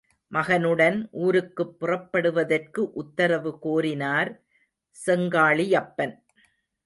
[0.31, 4.31] மகனுடன் ஊருக்குப் புறப்படுவதற்கு உத்தரவு கோரினார்
[4.97, 6.15] செங்காளியப்பன்.